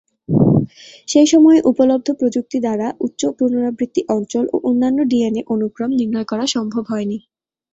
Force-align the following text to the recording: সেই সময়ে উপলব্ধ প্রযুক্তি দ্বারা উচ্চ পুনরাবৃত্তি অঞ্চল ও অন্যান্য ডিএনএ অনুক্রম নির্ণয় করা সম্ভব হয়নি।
সেই 1.07 1.27
সময়ে 1.27 1.59
উপলব্ধ 1.63 2.07
প্রযুক্তি 2.19 2.57
দ্বারা 2.59 2.87
উচ্চ 3.05 3.21
পুনরাবৃত্তি 3.37 4.01
অঞ্চল 4.15 4.43
ও 4.47 4.67
অন্যান্য 4.69 4.99
ডিএনএ 5.11 5.41
অনুক্রম 5.53 5.89
নির্ণয় 5.99 6.27
করা 6.31 6.45
সম্ভব 6.55 6.83
হয়নি। 6.91 7.17